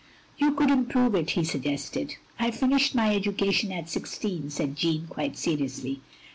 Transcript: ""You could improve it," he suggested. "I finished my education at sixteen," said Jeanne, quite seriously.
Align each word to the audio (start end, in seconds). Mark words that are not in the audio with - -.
""You 0.39 0.51
could 0.53 0.71
improve 0.71 1.13
it," 1.13 1.29
he 1.29 1.43
suggested. 1.43 2.15
"I 2.39 2.49
finished 2.49 2.95
my 2.95 3.15
education 3.15 3.71
at 3.71 3.87
sixteen," 3.87 4.49
said 4.49 4.75
Jeanne, 4.75 5.05
quite 5.07 5.37
seriously. 5.37 6.01